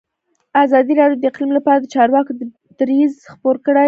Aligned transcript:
ازادي 0.63 0.93
راډیو 0.99 1.17
د 1.19 1.25
اقلیم 1.31 1.51
لپاره 1.57 1.77
د 1.81 1.85
چارواکو 1.93 2.31
دریځ 2.79 3.13
خپور 3.31 3.55
کړی. 3.65 3.79